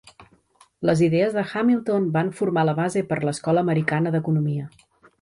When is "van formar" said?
2.17-2.65